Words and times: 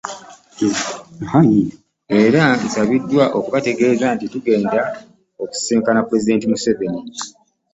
Era 2.21 2.43
Nsabiddwa 2.63 3.23
okubategeeza 3.37 4.05
nti 4.15 4.25
tugenda 4.33 4.79
kusisinkana 5.37 6.03
Pulezidenti 6.07 6.45
Museveni 6.51 7.01